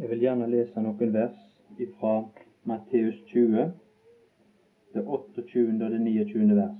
[0.00, 1.40] Jeg vil gjerne lese noen vers
[1.98, 2.12] fra
[2.64, 3.66] Matteus 20,
[4.94, 5.64] det 28.
[5.84, 6.46] og det 29.
[6.56, 6.78] vers.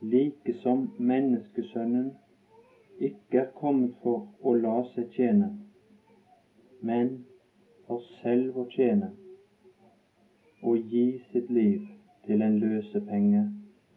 [0.00, 2.08] Like som menneskesønnen
[3.04, 5.50] ikke er kommet for å la seg tjene,
[6.80, 7.14] men
[7.84, 9.12] for selv å tjene
[10.64, 11.84] og gi sitt liv
[12.24, 13.44] til en løsepenge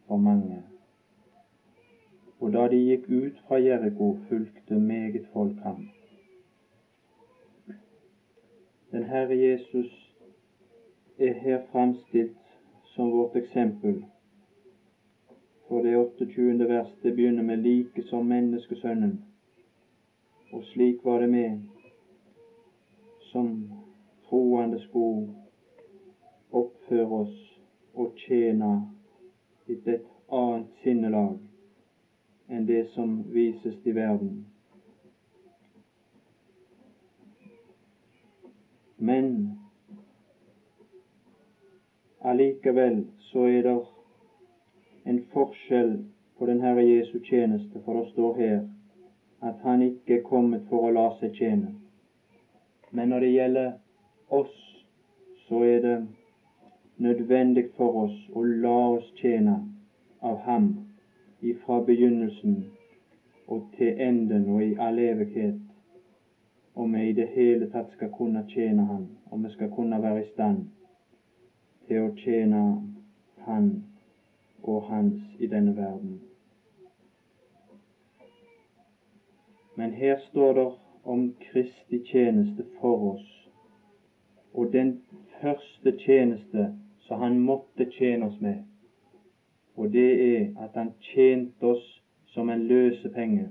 [0.04, 0.60] for mange.
[2.36, 5.86] Og da de gikk ut fra Jeriko, fulgte meget folk ham.
[8.96, 10.16] Den Herre Jesus
[11.18, 12.36] er her framstilt
[12.84, 14.04] som vårt eksempel.
[15.68, 16.68] For det 28.
[16.68, 19.18] vers det begynner med 'like som menneskesønnen'.
[20.52, 21.58] Og slik var det med
[23.20, 23.72] som
[24.28, 25.28] troende skulle
[26.52, 27.60] oppføre oss
[27.94, 28.80] og tjene
[29.68, 31.36] etter et annet sinnelag
[32.48, 34.55] enn det som vises i verden.
[38.98, 39.52] Men
[42.20, 43.74] allikevel så er det
[45.04, 45.98] en forskjell
[46.38, 48.62] på den Herre Jesu tjeneste, for det står her
[49.44, 51.74] at han ikke er kommet for å la seg tjene.
[52.90, 53.72] Men når det gjelder
[54.32, 54.56] oss,
[55.46, 55.96] så er det
[56.96, 59.58] nødvendig for oss å la oss tjene
[60.24, 60.70] av Ham
[61.44, 62.62] ifra begynnelsen
[63.46, 65.65] og til enden og i all evighet
[66.76, 70.20] om vi i det hele tatt skal kunne tjene Han, om vi skal kunne være
[70.20, 70.66] i stand
[71.88, 72.60] til å tjene
[73.46, 73.70] Han
[74.62, 76.18] og Hans i denne verden.
[79.76, 80.68] Men her står det
[81.04, 83.26] om Kristi tjeneste for oss,
[84.52, 84.98] og den
[85.40, 86.70] første tjeneste
[87.08, 88.64] som Han måtte tjene oss med,
[89.76, 92.02] og det er at Han tjente oss
[92.36, 93.48] som en løsepenge.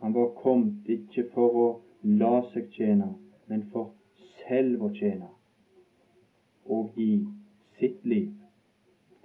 [0.00, 1.74] Han var kommet ikke for å
[2.06, 3.08] la seg tjene,
[3.48, 3.90] men for
[4.46, 5.26] selv å tjene
[6.70, 7.24] og gi
[7.78, 8.28] sitt liv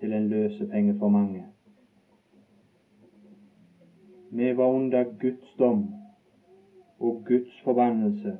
[0.01, 1.43] til en løsepenge for mange.
[4.31, 5.83] Vi var under Guds dom
[6.99, 8.33] og Guds forbannelse.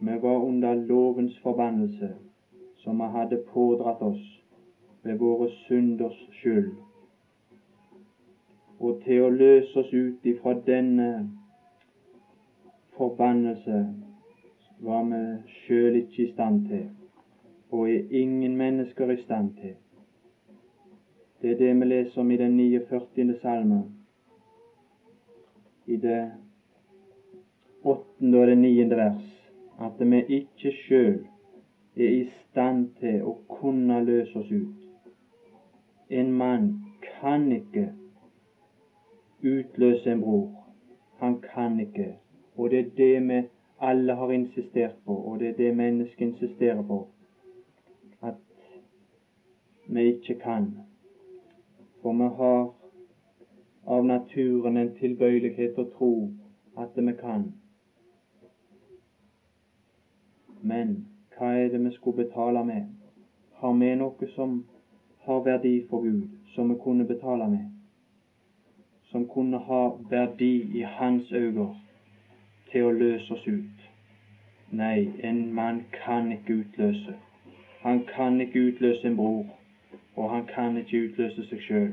[0.00, 2.12] Vi var under lovens forbannelse
[2.84, 4.22] som vi hadde pådratt oss
[5.02, 6.70] ved våre synders skyld.
[8.78, 11.10] Og til å løse oss ut ifra denne
[13.00, 13.78] forbannelse
[14.84, 16.84] var vi sjøl ikke i stand til,
[17.70, 19.78] og er ingen mennesker i stand til.
[21.42, 23.34] Det er det vi leser om i den 49.
[23.34, 23.88] salmen.
[25.90, 26.30] i det
[27.82, 31.24] åttende og det niende vers, at vi ikke sjøl
[31.96, 34.86] er i stand til å kunne løse oss ut.
[36.10, 36.68] En mann
[37.02, 37.88] kan ikke
[39.42, 40.48] utløse en bror.
[41.18, 42.12] Han kan ikke
[42.60, 43.42] og det er det vi
[43.80, 47.06] alle har insistert på, og det er det mennesket insisterer på,
[48.22, 48.34] at
[49.88, 50.78] vi ikke kan.
[52.02, 52.74] For vi har
[53.86, 56.12] av naturen en tilbøyelighet til å tro
[56.76, 57.48] at vi kan.
[60.60, 60.96] Men
[61.36, 62.82] hva er det vi skulle betale med?
[63.62, 64.58] Har vi noe som
[65.24, 67.70] har verdi for Gud, som vi kunne betale med?
[69.02, 71.70] Som kunne ha verdi i Hans øyne?
[72.72, 73.86] Til å løse oss ut.
[74.70, 77.14] Nei, en mann kan ikke utløse.
[77.82, 79.46] Han kan ikke utløse en bror,
[80.16, 81.90] og han kan ikke utløse seg sjøl.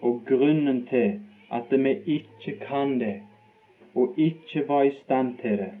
[0.00, 1.18] Og grunnen til
[1.50, 3.16] at vi ikke kan det,
[3.94, 5.72] og ikke var i stand til det,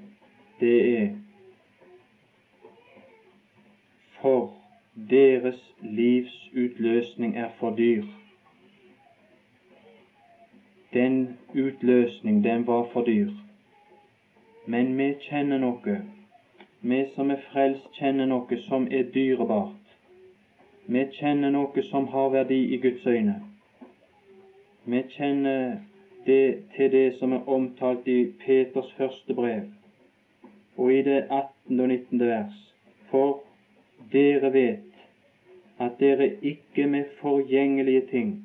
[0.60, 1.08] det er
[4.20, 4.52] for
[5.10, 8.04] deres livs utløsning er for dyr
[10.96, 13.30] den utløsning, den var for dyr.
[14.66, 15.96] Men vi kjenner noe.
[16.80, 19.92] Vi som er frelst, kjenner noe som er dyrebart.
[20.86, 23.36] Vi kjenner noe som har verdi i Guds øyne.
[24.86, 25.76] Vi kjenner
[26.26, 29.68] det til det som er omtalt i Peters første brev,
[30.76, 31.80] og i det 18.
[31.80, 32.20] og 19.
[32.20, 32.60] vers.
[33.10, 33.40] For
[34.12, 35.02] dere vet
[35.78, 38.38] at dere ikke med forgjengelige ting,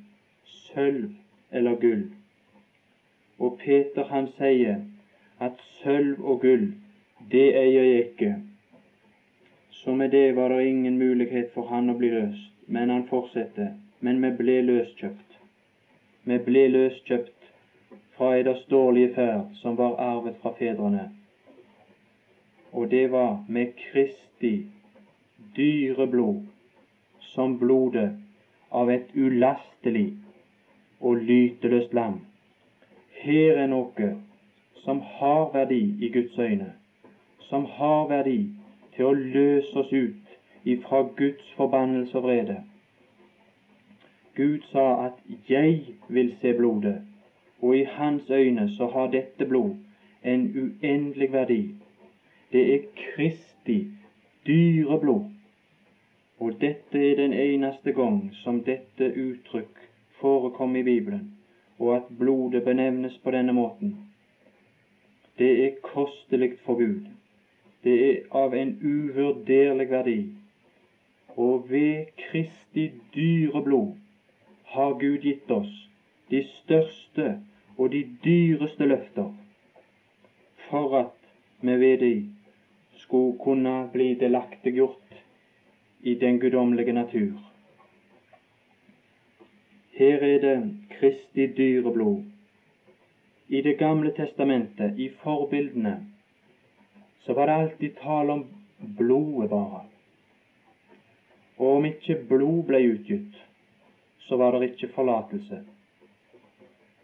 [0.45, 1.09] sølv
[1.51, 2.09] eller gull,
[3.41, 4.81] og Peter han sier
[5.41, 6.67] at sølv og gull,
[7.31, 8.31] det eier jeg ikke.
[9.81, 12.51] Så med det var det ingen mulighet for han å bli løst.
[12.67, 13.71] Men han fortsetter.
[13.99, 15.39] Men vi ble løskjøpt.
[16.29, 17.49] Vi ble løskjøpt
[18.15, 21.07] fra eders dårlige ferd som var arvet fra fedrene.
[22.71, 24.53] Og det var med Kristi
[25.57, 26.45] dyre blod
[27.33, 28.11] som blodet
[28.71, 30.11] av et ulastelig
[31.01, 32.21] og lyteløst lam.
[33.21, 34.07] Her er noe
[34.83, 36.71] som har verdi i Guds øyne,
[37.49, 38.39] som har verdi
[38.95, 40.31] til å løse oss ut
[40.65, 42.55] ifra Guds forbannelse og vrede.
[44.35, 45.19] Gud sa at
[45.49, 47.01] 'jeg vil se blodet',
[47.61, 49.75] og i hans øyne så har dette blod
[50.23, 51.69] en uendelig verdi.
[52.51, 53.87] Det er Kristi
[54.47, 55.29] dyre blod.
[56.39, 61.31] Og dette er den eneste gang som dette uttrykk forekommer i Bibelen,
[61.81, 63.95] og at blodet benevnes på denne måten.
[65.37, 67.07] Det er kostelig for Gud.
[67.83, 70.19] Det er av en uvurderlig verdi.
[71.35, 73.95] Og ved Kristi dyre blod
[74.75, 75.71] har Gud gitt oss
[76.29, 77.31] de største
[77.77, 79.31] og de dyreste løfter,
[80.69, 81.31] for at
[81.61, 82.13] vi ved de
[82.93, 85.17] skulle kunne bli delaktiggjort
[86.01, 87.41] i den guddommelige natur.
[89.97, 90.55] Her er det
[91.01, 92.23] Kristi dyre blod.
[93.47, 96.05] I Det gamle testamentet, i forbildene,
[97.19, 98.43] så var det alltid tale om
[98.97, 99.79] blodet bare.
[101.57, 103.39] Og om ikke blod ble utgitt,
[104.19, 105.63] så var det ikke forlatelse.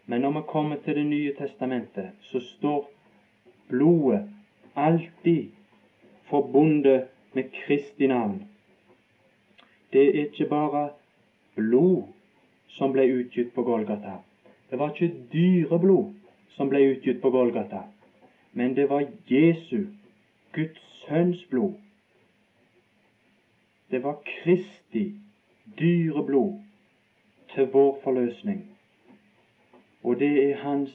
[0.06, 2.90] Men når vi kommer til Det nye testamentet, så står
[3.68, 4.30] blodet
[4.76, 5.50] alltid
[6.30, 8.46] forbundet med Kristi navn.
[9.92, 10.90] Det er ikke bare
[11.56, 12.14] blod
[12.78, 14.20] som ble utgitt på Golgata.
[14.70, 16.14] Det var ikke dyreblod
[16.54, 17.82] som ble utgitt på Golgata,
[18.52, 19.90] men det var Jesu,
[20.52, 21.74] Guds sønns blod.
[23.90, 25.12] Det var Kristi
[25.78, 26.58] dyreblod
[27.54, 28.64] til vår forløsning.
[30.02, 30.94] Og det er Hans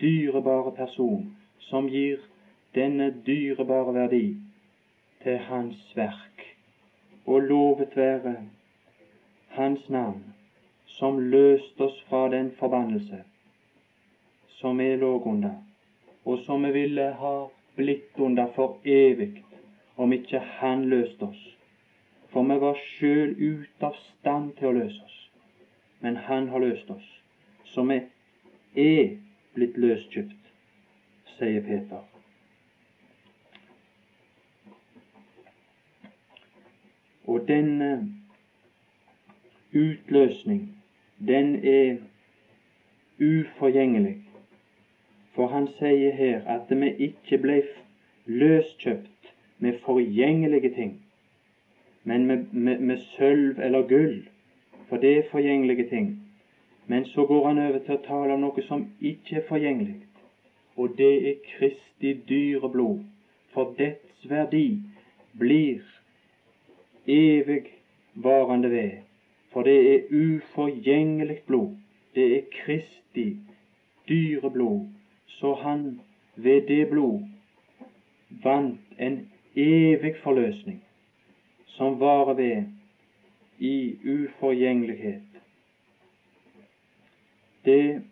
[0.00, 2.18] dyrebare person som gir
[2.74, 4.36] denne dyrebare verdi
[5.22, 6.44] til Hans verk.
[7.26, 8.36] Og lovet være
[9.48, 10.24] Hans navn
[10.98, 13.24] som løste oss fra den forbannelse
[14.62, 15.54] som vi lå under,
[16.24, 17.34] og som vi ville ha
[17.76, 19.42] blitt under for evig
[19.96, 21.40] om ikke Han løste oss.
[22.30, 25.16] For vi var sjøl ute av stand til å løse oss.
[26.00, 27.08] Men Han har løst oss.
[27.64, 27.98] Så vi
[28.78, 29.16] er
[29.54, 30.52] blitt løskjøpt,
[31.34, 32.06] sier Peter.
[37.26, 37.90] Og denne
[39.72, 40.68] utløsning
[41.28, 41.96] den er
[43.20, 44.16] uforgjengelig.
[45.32, 47.62] For han sier her at vi ikke ble
[48.26, 50.92] løskjøpt med forgjengelige ting,
[52.04, 54.28] men med, med, med sølv eller gull,
[54.88, 56.10] for det er forgjengelige ting.
[56.86, 59.96] Men så går han over til å tale om noe som ikke er forgjengelig,
[60.76, 62.98] og det er Kristi dyre blod.
[63.52, 64.80] For dets verdi
[65.38, 65.80] blir
[67.06, 69.11] evigvarende ved
[69.52, 71.76] for det er uforgjengelig blod.
[72.14, 73.36] Det er Kristi
[74.08, 74.86] dyre blod.
[75.26, 76.00] Så han
[76.36, 77.20] ved det blod
[78.42, 80.82] vant en evig forløsning
[81.66, 82.62] som varer ved
[83.58, 85.22] i uforgjengelighet.
[87.64, 88.02] Det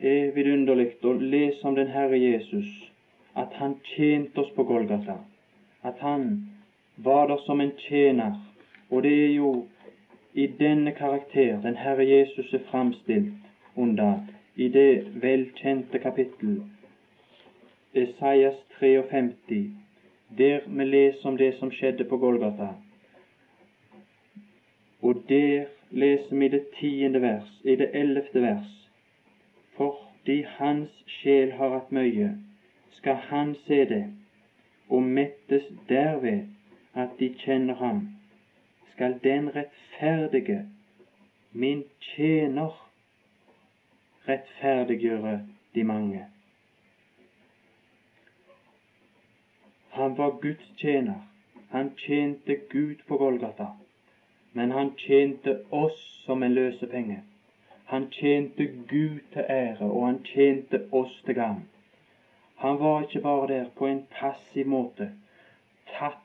[0.00, 2.70] er vidunderlig å lese om den Herre Jesus,
[3.36, 5.18] at han tjente oss på Golgata,
[5.82, 6.30] at han
[6.96, 8.38] var der som en tjener.
[8.90, 9.50] Og det er jo
[10.34, 13.34] i denne karakter den Herre Jesus er framstilt
[13.76, 14.26] under
[14.56, 16.62] i det velkjente kapittel
[17.94, 19.70] Esaias 53,
[20.38, 22.68] der vi leser om det som skjedde på Golgata.
[25.02, 28.90] Og der leser vi det tiende vers, i det ellevte vers.
[29.76, 32.32] Fordi hans sjel har hatt mye,
[32.98, 34.04] skal han se det,
[34.88, 36.48] og mettes derved
[36.94, 38.08] at de kjenner ham
[38.94, 40.66] skal den rettferdige,
[41.52, 42.90] min tjener,
[44.28, 45.40] rettferdiggjøre
[45.74, 46.26] de mange.
[49.90, 51.28] Han var Guds tjener.
[51.70, 53.66] Han tjente Gud på Golgata.
[54.52, 57.22] Men han tjente oss som en løsepenge.
[57.84, 61.68] Han tjente Gud til ære, og han tjente oss til gagn.
[62.56, 65.10] Han var ikke bare der på en passiv måte,
[65.98, 66.23] tatt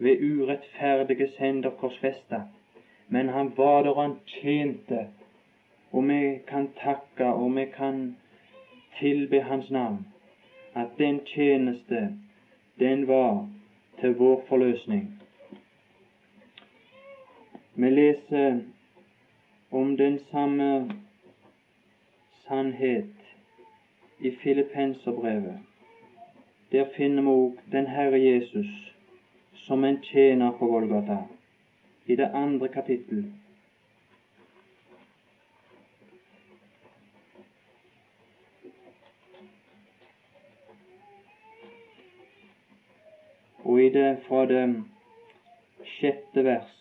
[0.00, 2.40] ved urettferdiges hender korsfesta,
[3.08, 5.06] men han var der han tjente,
[5.92, 8.16] og vi kan takke og vi kan
[8.98, 10.06] tilbe Hans navn,
[10.74, 12.16] at den tjeneste,
[12.78, 13.48] den var
[14.00, 15.22] til vår forløsning.
[17.74, 18.60] Vi leser
[19.70, 20.90] om den samme
[22.46, 23.14] sannhet
[24.20, 25.58] i Filippenserbrevet.
[26.72, 28.94] Der finner vi òg den Herre Jesus
[29.66, 31.18] som en tjener på Golgata,
[32.06, 33.24] i det andre kapittel.
[43.64, 44.64] Og i det fra det
[45.84, 46.76] sjette vers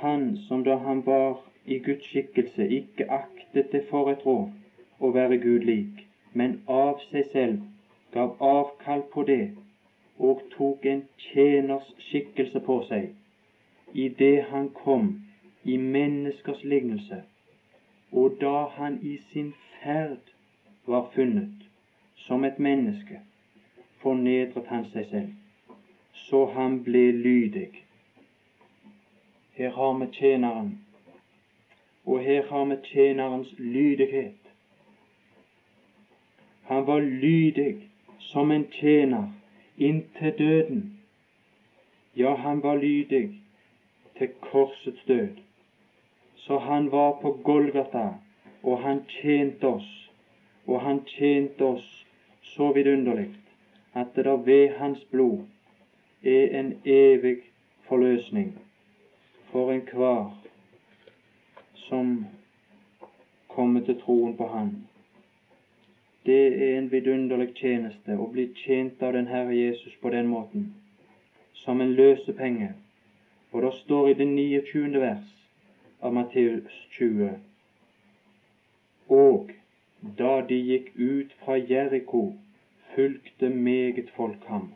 [0.00, 4.50] Han som da han var i Guds skikkelse, ikke aktet det for et råd
[5.00, 6.02] å være Gud lik,
[6.32, 7.62] men av seg selv
[8.12, 9.44] gav avkall på det
[10.18, 13.10] og tok en tjeners skikkelse på seg,
[13.94, 15.10] idet han kom
[15.64, 17.22] i menneskers lignelse,
[18.12, 20.32] og da han i sin ferd
[20.86, 21.66] var funnet
[22.26, 23.20] som et menneske,
[24.00, 25.32] fornedret han seg selv,
[26.12, 27.68] så han ble lydig.
[29.56, 30.72] Her har vi tjeneren,
[32.06, 34.52] og her har vi tjenerens lydighet.
[36.62, 39.28] Han var lydig som en tjener
[39.78, 41.00] inntil døden.
[42.16, 43.30] Ja, han var lydig
[44.18, 45.28] til korsets død.
[46.34, 48.08] Så han var på Golgata,
[48.62, 50.10] og han tjente oss,
[50.66, 52.06] og han tjente oss
[52.42, 53.30] så vidunderlig
[53.94, 55.38] at det der ved hans blod
[56.22, 57.36] er en evig
[57.88, 58.58] forløsning
[59.50, 60.46] for enhver
[61.74, 62.26] som
[63.48, 64.72] kommer til troen på Han.
[66.26, 70.64] Det er en vidunderlig tjeneste å bli tjent av den Herre Jesus på den måten,
[71.54, 72.72] som en løsepenge.
[73.52, 74.98] Og det står i det 29.
[75.00, 75.28] vers
[76.02, 77.30] av Matteus 20
[79.08, 79.52] Og
[80.18, 82.24] da de gikk ut fra Jeriko,
[82.94, 84.72] fulgte meget folk ham.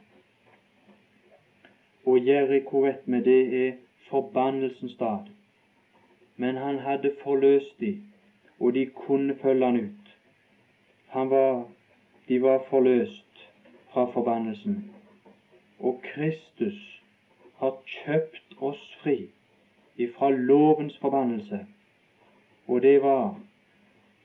[2.06, 3.72] Og Jeriko, vet vi, det er
[4.06, 5.26] forbannelsens stad.
[6.36, 7.96] Men han hadde forløst de,
[8.60, 10.09] og de kunne følge han ut.
[11.14, 11.64] Var,
[12.28, 13.50] de var forløst
[13.92, 14.94] fra forbannelsen.
[15.80, 17.02] Og Kristus
[17.58, 19.28] har kjøpt oss fri
[19.96, 21.66] ifra lovens forbannelse.
[22.68, 23.40] Og det var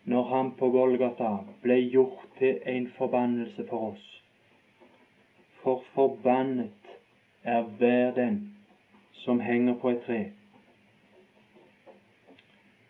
[0.05, 1.31] når han på Golgata
[1.63, 4.03] ble gjort til en forbannelse for oss.
[5.63, 6.91] For forbannet
[7.43, 8.37] er hver den
[9.11, 10.19] som henger på et tre.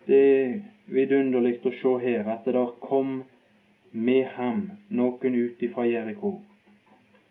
[0.07, 3.23] Det er vidunderlig å se her at det der kom
[3.95, 6.41] med ham noen ut ifra Jeriko.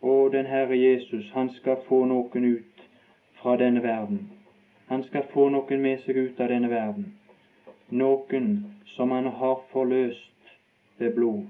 [0.00, 2.86] Og den Herre Jesus, han skal få noen ut
[3.40, 4.30] fra denne verden.
[4.88, 7.12] Han skal få noen med seg ut av denne verden.
[7.90, 8.48] Noen
[8.96, 10.54] som han har forløst
[10.98, 11.44] ved blod,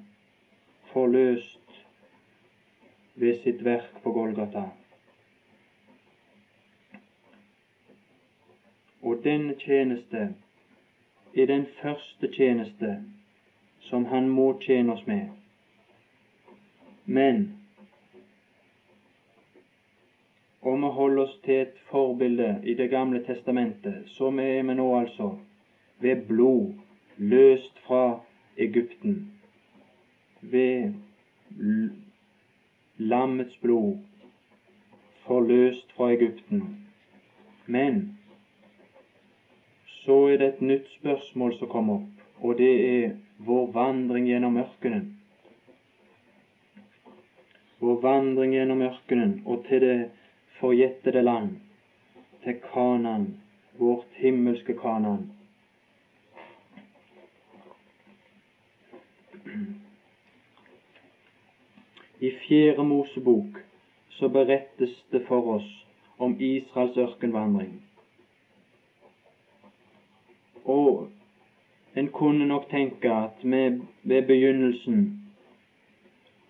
[0.93, 1.81] forløst
[3.15, 4.69] ved sitt verk på Golgata.
[9.03, 10.29] Og denne tjeneste
[11.35, 12.97] er den første tjeneste
[13.89, 15.29] som han må tjene oss med.
[17.05, 17.45] Men
[20.61, 24.89] om vi holder oss til et forbilde i Det gamle testamentet, så er vi nå
[24.99, 25.35] altså
[26.01, 26.73] ved blod
[27.17, 28.21] løst fra
[28.57, 29.31] Egypten
[30.41, 30.93] ved
[32.97, 33.99] lammets blod,
[35.27, 36.87] forløst fra Egypten.
[37.67, 38.19] Men
[39.87, 44.57] så er det et nytt spørsmål som kommer opp, og det er vår vandring gjennom
[44.57, 45.07] ørkenen.
[47.79, 50.11] Vår vandring gjennom ørkenen og til det
[50.61, 51.57] forjettede land,
[52.45, 53.35] til Kanan,
[53.79, 55.31] vårt himmelske Kanan.
[62.21, 63.59] I Fjerde Mosebok
[64.09, 65.67] så berettes det for oss
[66.19, 67.75] om Israels ørkenvandring.
[70.65, 71.09] Og
[71.97, 75.03] en kunne nok tenke at med, ved begynnelsen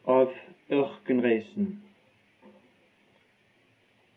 [0.07, 0.33] av
[0.73, 1.81] ørkenreisen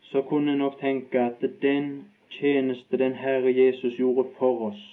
[0.08, 4.84] så kunne en nok tenke at den tjeneste den Herre Jesus gjorde for oss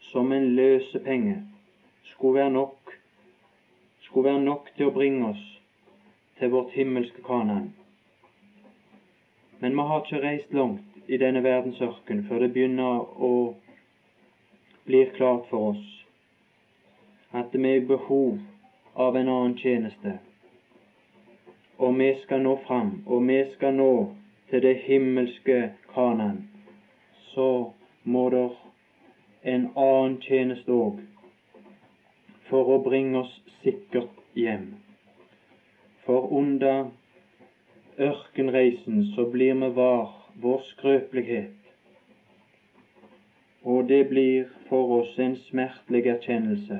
[0.00, 1.42] som en løsepenge,
[2.04, 2.80] skulle være nok
[4.10, 5.42] skulle være nok til å bringe oss
[6.38, 7.68] til vårt himmelske Kanan.
[9.60, 13.30] Men vi har ikke reist langt i denne verdens ørken før det begynner å
[14.90, 16.04] bli klart for oss
[17.30, 18.38] at vi er behov
[18.94, 20.16] av en annen tjeneste.
[21.78, 23.92] Og vi skal nå fram, og vi skal nå
[24.50, 25.60] til det himmelske
[25.92, 26.40] Kanan.
[27.30, 27.70] Så
[28.02, 28.56] må der
[29.54, 30.98] en annen tjeneste òg
[32.50, 34.72] for å bringe oss sikkert hjem.
[36.02, 36.90] For under
[38.10, 40.10] ørkenreisen så blir vi var
[40.42, 41.59] vår skrøpelighet.
[43.64, 46.78] Og det blir for oss en smertelig erkjennelse.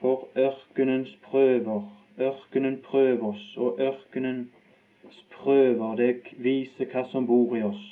[0.00, 1.82] For ørkenens prøver,
[2.18, 7.84] ørkenen prøver oss, og ørkenens prøver, det viser hva som bor i oss,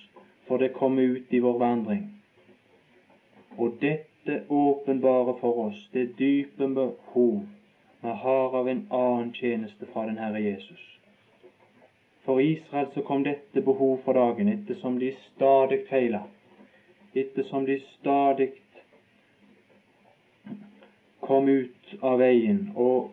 [0.47, 2.11] for det kommer ut i vår vandring.
[3.59, 7.43] Og dette det åpenbare for oss det dype behov
[8.01, 10.81] vi har av en annen tjeneste fra den Herre Jesus.
[12.25, 16.23] For Israel så kom dette behov for dagen, ettersom de stadig feila,
[17.15, 18.53] ettersom de stadig
[21.21, 23.11] kom ut av veien og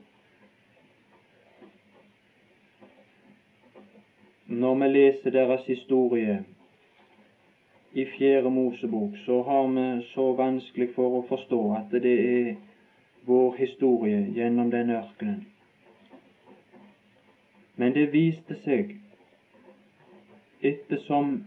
[4.51, 6.33] Når vi leser deres historie
[7.95, 12.49] i Fjerde Mosebok, så har vi så vanskelig for å forstå at det er
[13.29, 15.45] vår historie gjennom den ørkenen.
[17.79, 18.91] Men det viste seg,
[20.59, 21.37] ettersom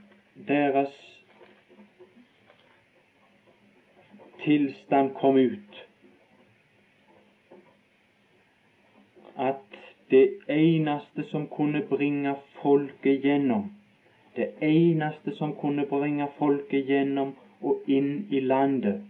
[0.49, 0.96] deres
[4.44, 5.86] tilstand kom ut,
[9.36, 9.78] at
[10.10, 13.72] det eneste som kunne bringe folket gjennom,
[14.36, 19.00] det eneste som kunne bringe folket gjennom og inn i landet,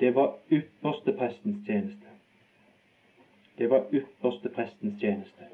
[0.00, 2.06] det var ypperste prestens tjeneste.
[3.58, 5.50] Det var ypperste prestens tjeneste.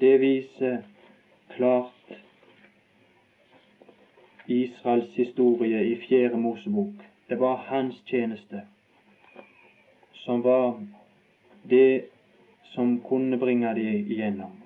[0.00, 0.82] Det viser
[1.56, 2.12] klart
[4.46, 7.09] Israels historie i Fjerde Mosebok.
[7.30, 8.60] Det var hans tjeneste
[10.12, 10.80] som var
[11.62, 12.04] det
[12.64, 14.56] som kunne bringe dem igjennom.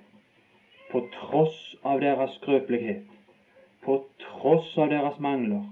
[0.90, 3.04] På tross av deres skrøpelighet,
[3.84, 5.66] på tross av deres mangler,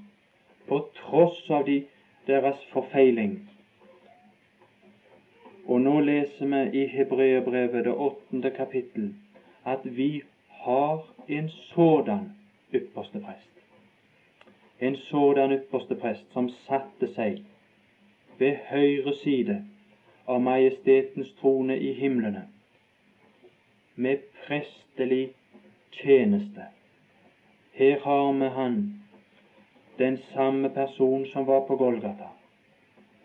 [0.69, 1.79] på tross av de,
[2.27, 3.39] deres forfeiling.
[5.65, 9.15] Og nå leser vi i Hebreerbrevet, det åttende kapittel,
[9.65, 10.11] at vi
[10.67, 12.35] har en sådan
[12.75, 13.62] ypperste prest.
[14.83, 17.45] En sådan ypperste prest som satte seg
[18.39, 19.61] ved høyre side
[20.27, 22.43] av majestetens trone i himlene,
[23.95, 25.29] med prestelig
[26.01, 26.67] tjeneste.
[27.79, 28.77] Her har vi han,
[29.99, 32.35] den samme person som var på Golgata,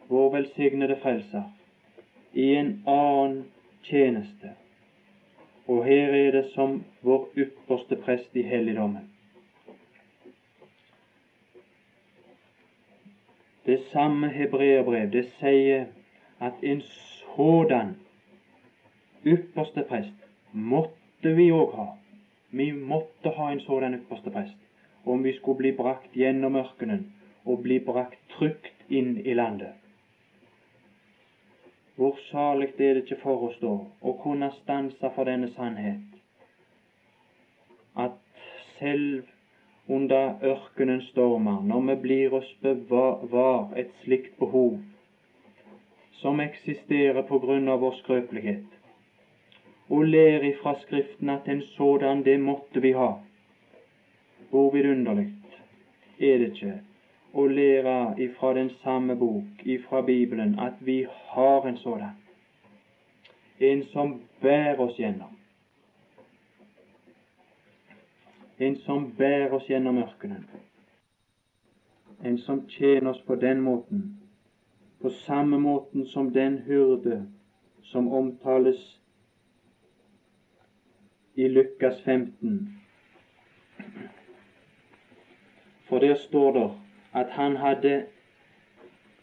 [0.08, 1.50] vår velsignede frelser,
[2.34, 3.46] i en annen
[3.84, 4.54] tjeneste.
[5.68, 9.17] Og her er det som vår ypperste prest i helligdommen.
[13.68, 15.90] Det samme hebreerbrev, det sier
[16.40, 16.82] at en
[17.36, 17.96] sådan
[19.26, 21.88] ypperste prest måtte vi òg ha.
[22.56, 24.64] Vi måtte ha en sådan ypperste prest
[25.04, 27.04] om vi skulle bli brakt gjennom ørkenen
[27.44, 29.76] og bli brakt trygt inn i landet.
[32.00, 36.04] Hvor salig er det ikke for oss da å kunne stanse for denne sannhet,
[38.00, 38.16] at
[38.80, 39.28] selv
[39.88, 44.78] under ørkenens stormer, når vi blir oss bevar et slikt behov
[46.18, 48.66] som eksisterer på grunn av vår skrøpelighet,
[49.90, 53.14] og ler ifra Skriften at en sådan det måtte vi ha.
[54.50, 55.28] Hvor vidunderlig
[56.20, 56.74] er det ikke
[57.38, 62.16] å lære ifra den samme bok, ifra Bibelen, at vi har en sådan.
[63.60, 65.37] En som bærer oss gjennom.
[68.60, 70.48] En som bærer oss gjennom ørkenen.
[72.26, 74.20] En som tjener oss på den måten,
[75.02, 77.28] på samme måten som den hyrde
[77.84, 79.02] som omtales
[81.36, 82.82] i Lukas 15.
[85.90, 86.72] For der står det
[87.14, 88.06] at han hadde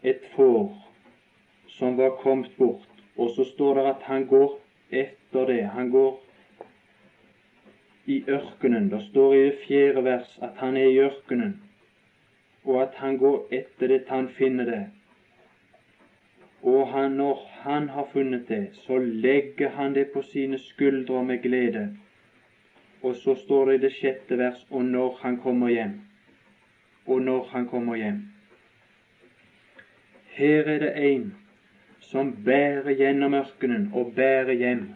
[0.03, 0.71] et får
[1.69, 4.59] som var kommet bort, og så står det at han går
[4.91, 5.65] etter det.
[5.67, 6.24] Han går
[8.07, 8.91] i ørkenen.
[8.91, 11.63] Det står i det fjerde vers at han er i ørkenen,
[12.65, 14.85] og at han går etter det til han finner det.
[16.63, 21.43] Og han, når han har funnet det, så legger han det på sine skuldre med
[21.43, 21.89] glede.
[23.03, 26.01] Og så står det i det sjette vers og når han kommer hjem.
[27.07, 28.23] Og når han kommer hjem.
[30.35, 31.35] Her er det en
[32.01, 34.89] som bærer gjennom ørkenen og bærer hjem.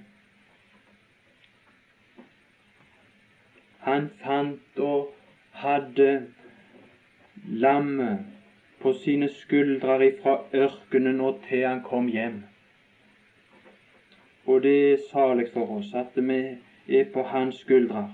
[3.87, 5.15] Han fant og
[5.53, 6.27] hadde
[7.49, 8.19] lammet
[8.81, 12.43] på sine skuldre ifra ørkenen og til han kom hjem.
[14.47, 16.41] Og det er salig for oss at vi
[16.89, 18.07] er på hans skuldre,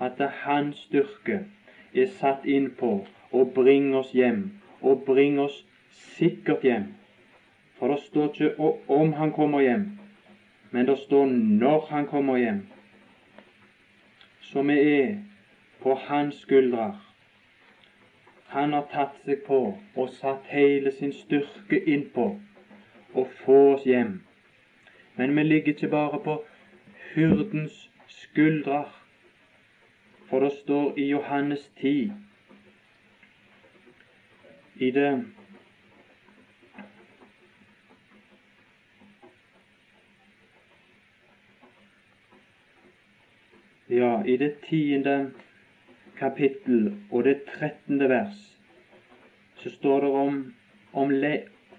[0.00, 1.40] at hans styrke
[1.94, 2.92] er satt inn på
[3.32, 4.44] å bringe oss hjem,
[4.82, 6.86] og bringe oss sikkert hjem.
[7.78, 9.88] For det står ikke om han kommer hjem,
[10.70, 12.62] men det står når han kommer hjem.
[14.44, 15.14] Så vi er
[15.80, 17.00] på hans skuldre.
[18.52, 19.60] Han har tatt seg på
[19.96, 22.26] og satt hele sin styrke innpå
[23.14, 24.18] å få oss hjem.
[25.16, 26.36] Men vi ligger ikke bare på
[27.14, 28.84] hyrdens skuldre,
[30.28, 32.12] for det står i Johannes 10
[34.76, 35.10] i det
[43.88, 45.30] ja, i det tiende
[46.18, 48.40] kapittel og det trettende vers,
[49.56, 50.54] så står det om,
[50.92, 51.34] om le,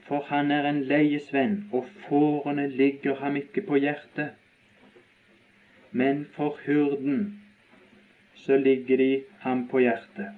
[0.06, 4.36] For han er en leiesvenn, og fårene ligger ham ikke på hjertet.
[5.92, 7.42] Men for hyrden
[8.36, 10.38] så ligger de ham på hjertet.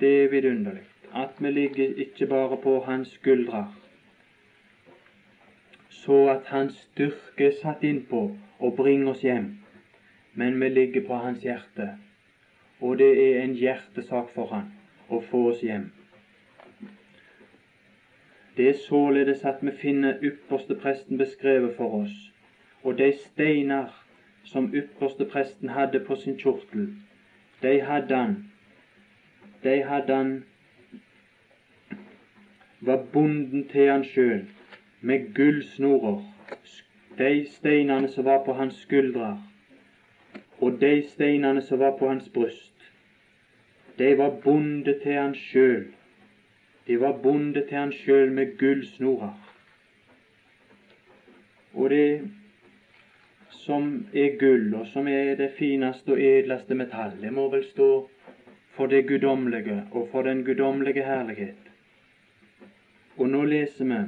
[0.00, 3.74] Det er vidunderlig at vi ligger ikke bare på hans skuldre,
[5.90, 8.20] så at hans styrke er satt innpå
[8.58, 9.46] og bringer oss hjem,
[10.36, 11.88] men vi ligger på hans hjerte,
[12.80, 14.72] og det er en hjertesak for han
[15.08, 15.86] å få oss hjem.
[18.56, 22.16] Det er således at vi finner ypperste presten beskrevet for oss,
[22.84, 23.92] og de steiner
[24.44, 26.92] som ypperste presten hadde på sin kjortel,
[27.62, 28.36] de hadde han
[29.64, 30.44] de hadde han
[32.80, 34.44] var bonden til han sjøl
[35.00, 36.20] med gullsnorer,
[37.18, 39.38] de steinene som var på hans skuldre,
[40.60, 42.72] og de steinene som var på hans bryst,
[43.98, 45.86] de var bonde til han sjøl.
[46.86, 49.36] De var bonde til han sjøl med gullsnorer.
[51.74, 52.30] Og det
[53.50, 57.90] som er gull, og som er det fineste og edleste metall, det må vel stå
[58.76, 61.72] for det guddommelige og for den guddommelige herlighet.
[63.16, 64.00] Og nå leser vi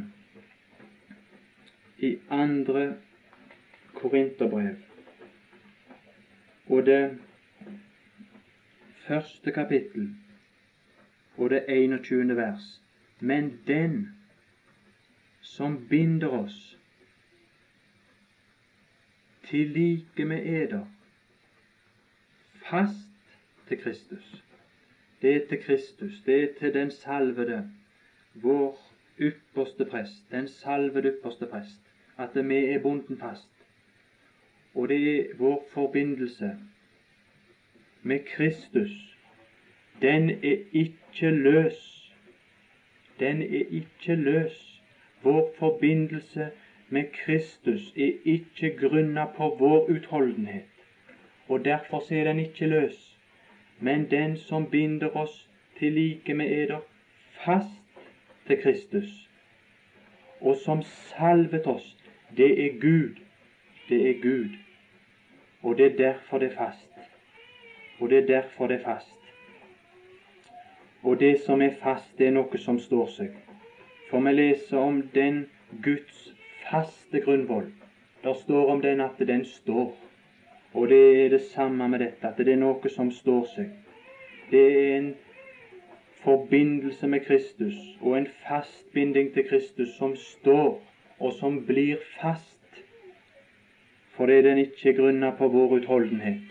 [2.08, 2.92] i andre
[3.94, 4.87] Korinterbrev
[6.68, 7.18] og det
[9.06, 10.14] første kapittel
[11.36, 12.36] og det 21.
[12.36, 12.82] vers.
[13.20, 14.08] Men den
[15.40, 16.78] som binder oss
[19.42, 20.86] til like med eder,
[22.70, 24.44] fast til Kristus.
[25.22, 27.70] Det er til Kristus, det er til den salvede,
[28.34, 31.80] vår ypperste prest, den salvede ypperste prest,
[32.18, 33.57] at vi er bonden fast.
[34.78, 36.50] Og det er vår forbindelse
[38.02, 38.90] med Kristus.
[40.02, 42.12] Den er ikke løs.
[43.18, 44.82] Den er ikke løs.
[45.22, 46.50] Vår forbindelse
[46.88, 50.70] med Kristus er ikke grunna på vår utholdenhet,
[51.48, 53.18] og derfor er den ikke løs.
[53.80, 56.80] Men den som binder oss til like med eder,
[57.44, 57.82] fast
[58.46, 59.28] til Kristus,
[60.40, 61.96] og som salvet oss,
[62.36, 63.14] det er Gud.
[63.88, 64.67] Det er Gud.
[65.62, 66.88] Og det er derfor det er fast.
[68.00, 69.18] Og det er derfor det er fast.
[71.02, 73.34] Og det som er fast, det er noe som står seg.
[74.10, 75.46] For vi leser om den
[75.84, 76.34] Guds
[76.70, 77.72] faste grunnvoll.
[78.24, 79.96] Der står om den at den står.
[80.74, 83.70] Og det er det samme med dette, at det er noe som står seg.
[84.50, 85.14] Det er en
[86.22, 90.82] forbindelse med Kristus og en fastbinding til Kristus som står,
[91.18, 92.47] og som blir fast.
[94.18, 96.50] Fordi den ikke er grunna på vår utholdenhet,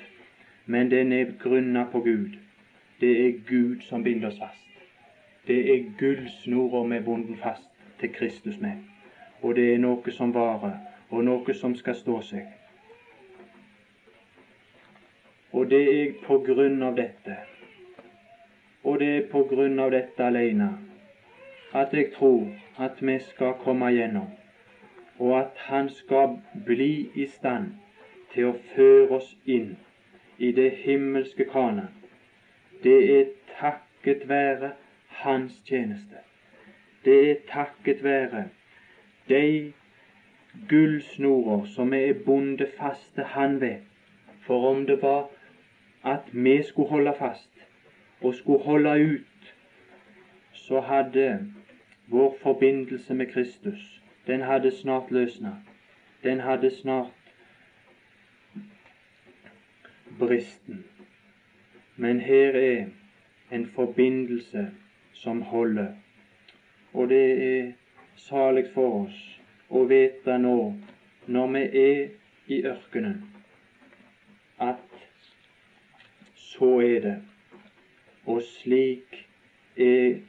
[0.65, 2.37] men den er grunna på Gud.
[3.01, 4.63] Det er Gud som binder oss fast.
[5.47, 8.79] Det er gullsnora med bonden fast til Kristus med.
[9.41, 12.47] Og det er noe som varer, og noe som skal stå seg.
[15.51, 17.37] Og det er på grunn av dette
[18.87, 20.69] og det er på grunn av dette alene
[21.75, 22.45] at jeg tror
[22.85, 24.29] at vi skal komme gjennom,
[25.19, 27.71] og at Han skal bli i stand
[28.33, 29.77] til å føre oss inn
[30.37, 31.87] i det himmelske Kana.
[32.83, 34.71] Det er takket være
[35.21, 36.21] Hans tjeneste.
[37.05, 38.43] Det er takket være
[39.29, 39.73] de
[40.69, 43.77] gullsnorer som er bundet faste Han ved.
[44.45, 45.29] For om det var
[46.03, 47.49] at vi skulle holde fast,
[48.21, 49.55] og skulle holde ut,
[50.53, 51.47] så hadde
[52.07, 55.55] vår forbindelse med Kristus den hadde snart løsna.
[56.23, 57.11] Den hadde snart
[60.19, 60.85] bristen.
[61.95, 62.85] Men her er
[63.51, 64.71] en forbindelse
[65.13, 65.87] som holder.
[66.93, 67.71] Og det er
[68.15, 69.17] salig for oss
[69.69, 70.73] å vite nå,
[71.27, 72.09] når vi er
[72.47, 73.23] i ørkenen,
[74.59, 75.03] at
[76.35, 77.17] så er det.
[78.25, 79.27] Og slik
[79.77, 80.19] er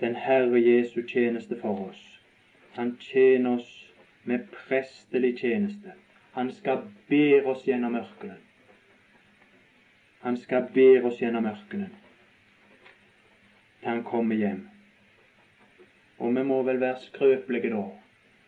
[0.00, 2.13] den Herre Jesu tjeneste for oss.
[2.74, 5.94] Han tjener oss med prestelig tjeneste.
[6.32, 8.40] Han skal bære oss gjennom ørkenen.
[10.24, 11.92] Han skal bære oss gjennom ørkenen
[13.84, 14.62] til han kommer hjem.
[16.18, 17.82] Og vi må vel være skrøpelige da.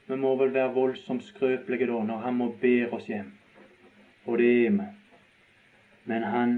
[0.09, 3.29] Vi må vel være voldsomt skrøpelige da når han må bære oss hjem.
[4.25, 4.87] Og det er vi.
[6.09, 6.55] Men han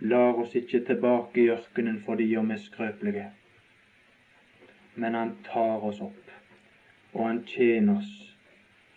[0.00, 3.26] lar oss ikke tilbake i ørkenen fordi vi er skrøpelige,
[5.00, 6.32] men han tar oss opp,
[7.12, 8.10] og han tjener oss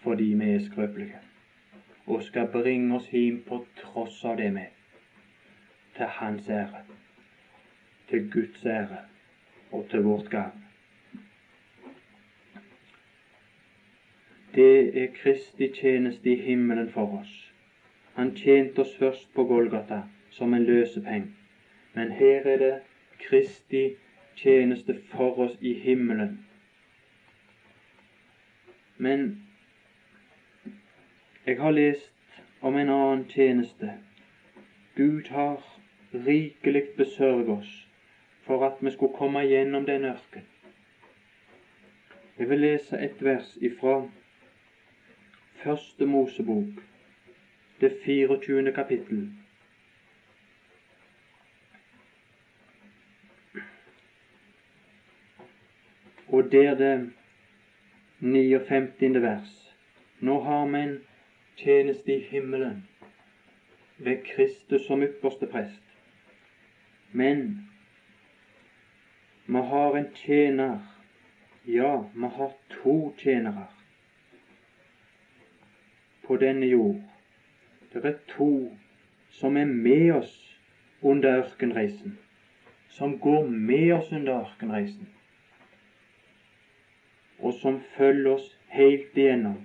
[0.04, 1.20] fordi vi er skrøpelige,
[2.12, 4.66] og skal bringe oss hjem på tross av det vi
[5.96, 6.82] til Hans ære,
[8.10, 9.00] til Guds ære
[9.72, 10.60] og til vårt gavn.
[14.54, 17.54] Det er Kristi tjeneste i himmelen for oss.
[18.14, 21.32] Han tjente oss først på Golgata som en løsepenge,
[21.96, 22.76] men her er det
[23.24, 23.86] Kristi
[24.36, 26.46] tjeneste for oss i himmelen.
[28.98, 29.48] Men
[31.46, 32.12] jeg har lest
[32.62, 33.94] om en annen tjeneste.
[34.96, 35.60] Gud har
[36.14, 37.72] rikelig besørget oss
[38.46, 40.46] for at vi skulle komme gjennom den ørken.
[42.40, 44.04] Jeg vil lese et vers ifra
[45.64, 46.82] Første Mosebok,
[47.82, 48.72] det 24.
[48.72, 49.30] kapittel.
[56.34, 57.12] Og der det
[58.20, 59.22] 59.
[59.22, 59.74] vers.
[60.20, 60.96] Nå har vi en
[61.58, 62.88] tjeneste i himmelen
[63.98, 65.84] ved Kristus som ypperste prest.
[67.12, 67.70] Men
[69.46, 70.80] vi har en tjener,
[71.68, 73.68] ja, vi har to tjenere
[76.24, 77.02] på denne jord.
[77.94, 78.72] Det er to
[79.30, 80.38] som er med oss
[81.02, 82.18] under ørkenreisen,
[82.90, 85.08] som går med oss under ørkenreisen,
[87.44, 89.62] og som følger oss helt igjennom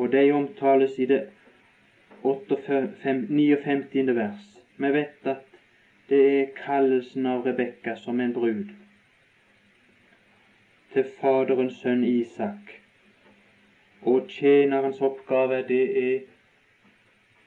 [0.00, 1.28] og de omtales i det
[2.22, 4.16] 59.
[4.16, 4.62] vers.
[4.76, 5.58] Vi vet at
[6.08, 8.72] det er kallelsen av Rebekka som en brud
[10.92, 12.72] til faderens sønn Isak.
[14.02, 16.20] Og tjenerens oppgave, det er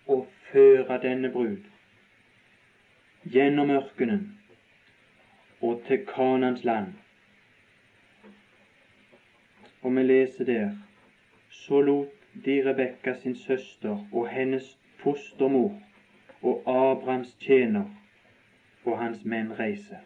[0.06, 1.66] å føre denne brud
[3.34, 4.28] gjennom ørkenen
[5.62, 6.94] og til Kanans land.
[9.84, 10.70] Og vi leser der
[11.50, 12.08] så lot
[12.46, 15.76] de Rebekka sin søster og hennes fostermor
[16.42, 17.86] og Abrahams tjener
[18.86, 20.00] og hans menn reise.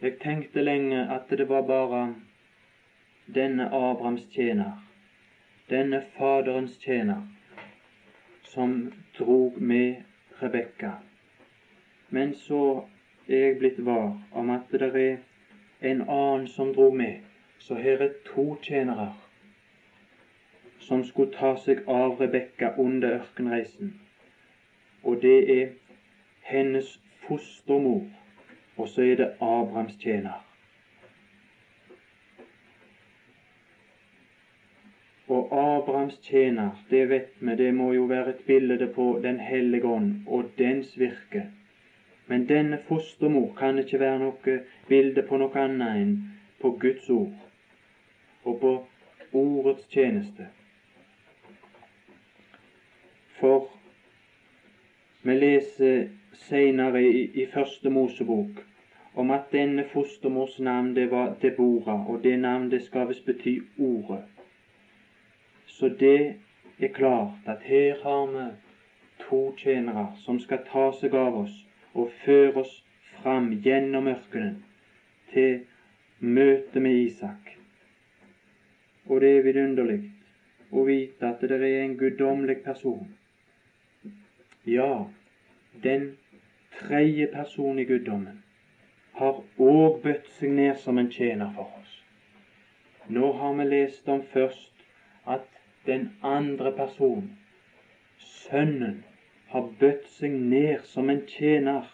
[0.00, 2.14] Jeg tenkte lenge at det var bare
[3.34, 4.72] denne Abrahams tjener,
[5.70, 7.22] denne Faderens tjener,
[8.42, 9.94] som drog med
[10.42, 10.90] Rebekka.
[12.10, 12.84] Men så
[13.28, 15.16] er jeg blitt var om at det er
[15.84, 17.20] en annen som dro med.
[17.58, 19.12] Så her er to tjenere
[20.84, 23.94] som skulle ta seg av Rebekka under ørkenreisen.
[25.02, 25.68] Og det er
[26.44, 26.90] hennes
[27.24, 28.02] fostermor,
[28.76, 30.42] og så er det Abrahams tjener.
[35.28, 39.86] Og Abrahams tjener, det vet vi, det må jo være et bilde på Den hellige
[39.88, 41.46] ånd og dens virke.
[42.26, 44.58] Men denne fostermor kan ikke være noe
[44.88, 46.14] bilde på noe annet enn
[46.60, 47.40] på Guds ord
[48.44, 48.72] og på
[49.40, 50.46] ordets tjeneste.
[53.40, 53.66] For
[55.24, 58.64] vi leser senere i, i Første Mosebok
[59.14, 63.58] om at denne fostermors navn det var Debora, og det navn det skal visst bety
[63.78, 64.24] Ordet.
[65.66, 66.34] Så det
[66.80, 68.48] er klart at her har vi
[69.28, 71.54] to tjenere som skal ta seg av oss
[71.94, 72.76] og føre oss
[73.16, 74.62] fram gjennom ørkenen
[75.32, 75.60] til
[76.20, 77.56] møtet med Isak.
[79.06, 80.00] Og det er vidunderlig
[80.72, 83.04] å vite at det er en guddommelig person
[84.64, 85.10] ja,
[85.82, 86.16] den
[86.80, 88.42] tredje person i guddommen
[89.18, 91.90] har òg bøtt seg ned som en tjener for oss.
[93.12, 94.86] Nå har vi lest om først
[95.36, 95.44] at
[95.86, 97.36] den andre personen,
[98.18, 99.04] Sønnen,
[99.54, 101.86] har bøtt seg ned som en tjener.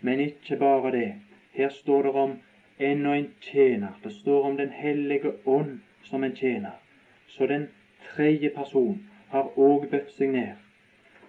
[0.00, 1.10] Men ikke bare det.
[1.52, 2.32] Her står det om
[2.80, 3.98] enda en tjener.
[4.04, 6.80] Det står om Den hellige ånd som en tjener.
[7.28, 7.68] Så den
[8.14, 10.56] tredje person har òg bøtt seg ned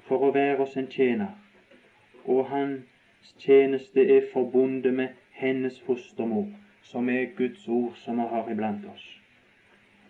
[0.08, 1.32] for å være oss en tjener,
[2.26, 6.48] og hans tjeneste er forbundet med hennes fostermor,
[6.84, 9.06] som er Guds ord som vi har iblant oss.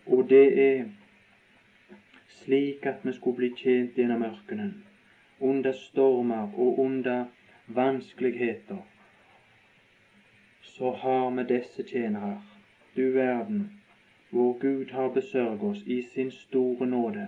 [0.06, 0.86] Og det er
[2.44, 4.74] slik at vi skulle bli tjent gjennom ørkenen,
[5.40, 7.26] under stormer og under
[7.68, 8.82] vanskeligheter.
[10.62, 12.42] Så har vi disse tjenere,
[12.96, 13.70] du verden,
[14.30, 17.28] hvor Gud har besørget oss i sin store nåde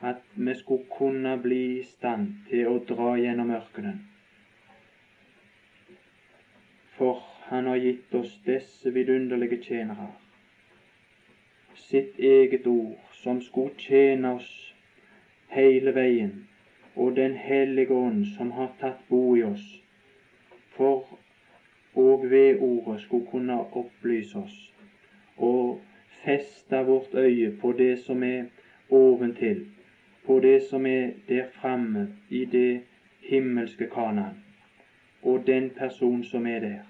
[0.00, 3.98] at vi skulle kunne bli i stand til å dra gjennom ørkenen.
[6.96, 10.12] For Han har gitt oss disse vidunderlige tjenere,
[11.74, 14.74] sitt eget ord, som skulle tjene oss
[15.48, 16.46] hele veien,
[16.96, 19.82] og Den hellige ånd, som har tatt bo i oss,
[20.76, 21.18] for
[21.94, 24.72] og ved ordet skulle kunne opplyse oss
[25.36, 25.80] og
[26.24, 28.44] feste vårt øye på det som er
[28.90, 29.64] oventil,
[30.26, 32.80] på det som er der framme i det
[33.20, 34.36] himmelske Kanan,
[35.22, 36.84] og den person som er der.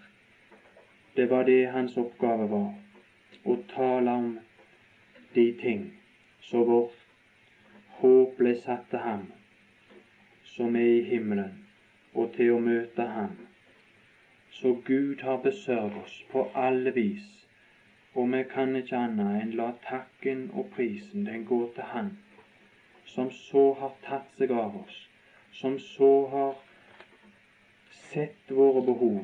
[1.17, 2.75] Det var det hans oppgave var,
[3.45, 4.39] å tale om
[5.35, 6.00] de ting
[6.41, 6.97] så vårt
[8.01, 9.29] håp ble satt til ham
[10.51, 11.53] som er i himmelen,
[12.15, 13.37] og til å møte ham.
[14.51, 17.29] Så Gud har besørget oss på alle vis,
[18.15, 22.11] og vi kan ikke annet enn la takken og prisen den gå til Han,
[23.05, 24.97] som så har tatt seg av oss,
[25.53, 26.59] som så har
[28.01, 29.23] sett våre behov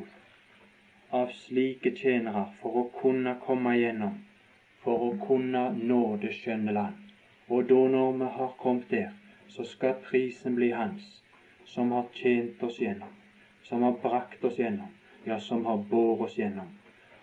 [1.11, 4.14] av slike tjenere for å kunne komme igjennom,
[4.85, 7.06] for å kunne nå det skjønne land.
[7.49, 9.11] Og da når vi har kommet der,
[9.49, 11.23] så skal prisen bli hans,
[11.65, 13.13] som har tjent oss gjennom,
[13.63, 14.91] som har brakt oss gjennom,
[15.27, 16.73] ja, som har båret oss gjennom.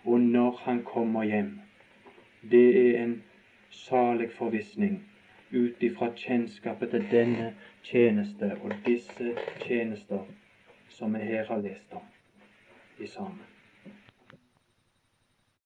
[0.04, 1.60] Og når han kommer hjem,
[2.52, 3.22] det er en
[3.70, 5.02] salig forvissning
[5.52, 10.24] ut ifra kjennskapet til denne tjeneste og disse tjenester
[10.90, 12.08] som vi her har lest om
[13.00, 13.53] i sammen.